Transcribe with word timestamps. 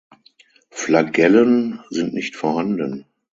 Flagellen 0.71 1.83
sind 1.91 2.15
nicht 2.15 2.35
vorhanden. 2.35 3.05